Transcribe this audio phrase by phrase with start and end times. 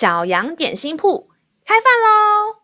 [0.00, 1.28] 小羊点心铺
[1.62, 2.56] 开饭喽！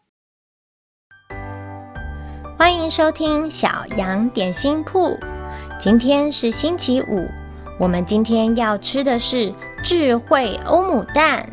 [2.56, 5.14] 欢迎收听小羊点心铺。
[5.78, 7.28] 今天是星期五，
[7.78, 9.52] 我们今天要吃的是
[9.84, 11.46] 智慧欧姆蛋。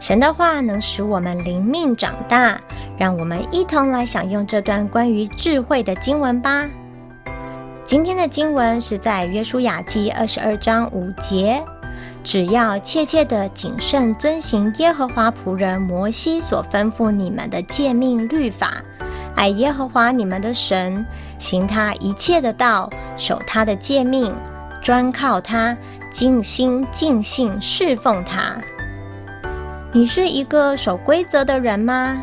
[0.00, 2.60] 神的话能使我们灵命长大，
[2.98, 6.68] 让我们一同来享用这段关于智慧的经文吧。
[7.84, 11.64] 今天的经文是在约书亚记二十二章五节。
[12.24, 18.82] 只要切切的谨慎遵行耶和华仆人摩西所吩咐你们的诫命律法，
[19.34, 21.04] 爱耶和华你们的神，
[21.38, 24.34] 行他一切的道，守他的诫命，
[24.82, 25.76] 专靠他，
[26.10, 28.56] 尽心尽性侍奉他。
[29.92, 32.22] 你是一个守规则的人吗？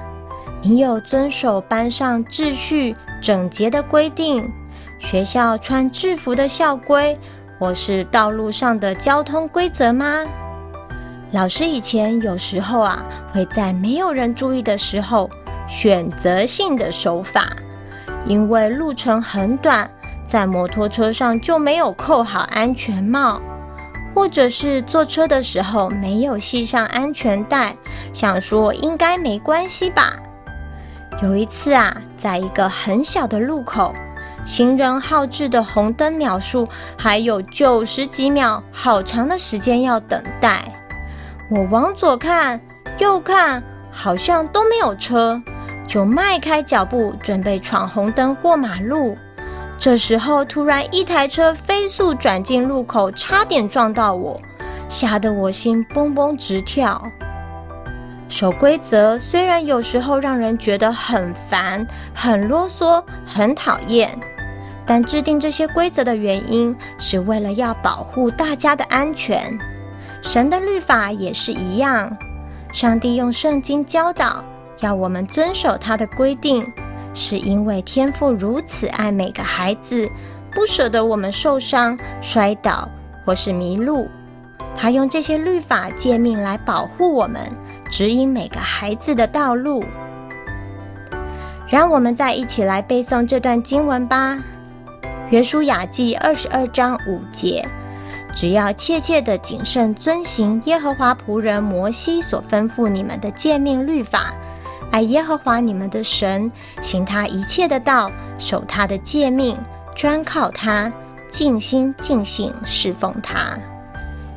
[0.61, 4.49] 你有遵守班上秩序整洁的规定，
[4.97, 7.17] 学校穿制服的校规？
[7.63, 10.25] 或是道路上的交通规则吗？
[11.31, 13.01] 老师以前有时候啊，
[13.31, 15.29] 会在没有人注意的时候
[15.65, 17.47] 选择性的守法，
[18.25, 19.89] 因为路程很短，
[20.27, 23.41] 在摩托车上就没有扣好安全帽，
[24.13, 27.73] 或者是坐车的时候没有系上安全带，
[28.11, 30.11] 想说应该没关系吧。
[31.21, 33.95] 有一次啊，在一个很小的路口。
[34.45, 40.63] 行人号志的红灯秒数还有九十几秒，好长的时间要等待。
[41.49, 42.59] 我往左看，
[42.99, 45.41] 右看，好像都没有车，
[45.87, 49.17] 就迈开脚步准备闯红灯过马路。
[49.79, 54.39] 这时候，突然一台车飞速转进路口，差点撞到我，
[54.89, 57.01] 吓得我心蹦蹦直跳。
[58.29, 64.17] 守规则虽然有时候让人觉得很烦、很啰嗦、很讨厌。
[64.85, 69.57] 但制定这些规则的原因是为了要保护大家的安全。
[70.21, 72.15] 神的律法也是一样，
[72.71, 74.43] 上帝用圣经教导，
[74.81, 76.65] 要我们遵守他的规定，
[77.13, 80.09] 是因为天父如此爱每个孩子，
[80.51, 82.87] 不舍得我们受伤、摔倒
[83.25, 84.07] 或是迷路。
[84.75, 87.41] 他用这些律法诫命来保护我们，
[87.91, 89.83] 指引每个孩子的道路。
[91.69, 94.39] 让我们再一起来背诵这段经文吧。
[95.33, 97.67] 约书亚记二十二章五节，
[98.35, 104.31] 只要切切的谨慎遵行耶和华仆人摩西所吩咐你们的诫命律法，
[104.91, 106.51] 爱耶和华你们的神，
[106.83, 109.57] 行他一切的道，守他的诫命，
[109.95, 110.93] 专靠他，
[111.31, 113.57] 尽心尽性侍奉他。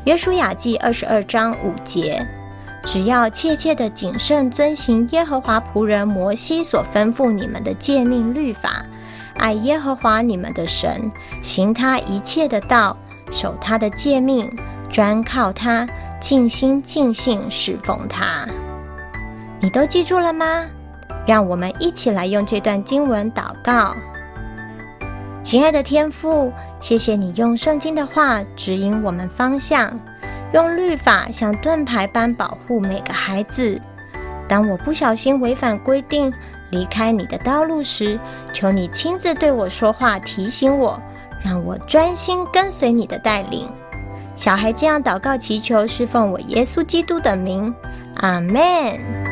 [0.04, 2.26] 约书亚记二十二章五节，
[2.86, 8.82] 只要切切的谨慎遵行耶和华仆人摩西所吩咐你们的诫命律法。
[9.38, 11.10] 爱耶和华你们的神，
[11.40, 12.96] 行他一切的道，
[13.30, 14.50] 守他的诫命，
[14.90, 15.86] 专靠他，
[16.20, 18.46] 尽心尽性侍奉他。
[19.60, 20.64] 你都记住了吗？
[21.26, 23.94] 让我们一起来用这段经文祷告。
[25.42, 29.92] 亲爱的天父，谢谢你用圣经的话指引我们方向，
[30.52, 33.80] 用律法像盾牌般保护每个孩子。
[34.48, 36.32] 当我不小心违反规定，
[36.70, 38.18] 离开你的道路时，
[38.52, 41.00] 求你亲自对我说话，提醒我，
[41.44, 43.68] 让我专心跟随你的带领。
[44.34, 47.74] 小孩这样祷告祈求，是奉我耶稣基督的名，
[48.16, 49.25] 阿门。